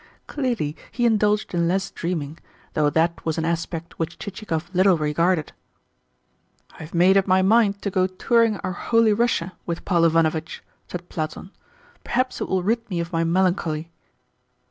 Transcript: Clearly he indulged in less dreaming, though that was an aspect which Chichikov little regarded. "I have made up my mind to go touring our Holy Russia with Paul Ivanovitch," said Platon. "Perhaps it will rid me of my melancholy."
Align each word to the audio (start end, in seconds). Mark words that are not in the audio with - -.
Clearly 0.25 0.75
he 0.91 1.05
indulged 1.05 1.53
in 1.53 1.67
less 1.67 1.91
dreaming, 1.91 2.39
though 2.73 2.89
that 2.89 3.23
was 3.23 3.37
an 3.37 3.45
aspect 3.45 3.99
which 3.99 4.17
Chichikov 4.17 4.67
little 4.73 4.97
regarded. 4.97 5.51
"I 6.73 6.77
have 6.79 6.95
made 6.95 7.17
up 7.17 7.27
my 7.27 7.43
mind 7.43 7.83
to 7.83 7.91
go 7.91 8.07
touring 8.07 8.57
our 8.63 8.71
Holy 8.73 9.13
Russia 9.13 9.53
with 9.67 9.85
Paul 9.85 10.05
Ivanovitch," 10.05 10.63
said 10.87 11.07
Platon. 11.07 11.51
"Perhaps 12.03 12.41
it 12.41 12.49
will 12.49 12.63
rid 12.63 12.89
me 12.89 12.99
of 12.99 13.13
my 13.13 13.23
melancholy." 13.23 13.91